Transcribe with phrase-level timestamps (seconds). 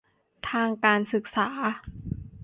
[0.49, 1.47] ทางการศึกษา